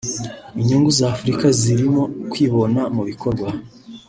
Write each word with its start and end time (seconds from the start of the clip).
Inyungu 0.59 0.89
za 0.97 1.05
Afurika 1.13 1.45
zirimo 1.61 2.01
kwibona 2.31 2.81
mu 2.95 3.03
bikorwa 3.09 3.49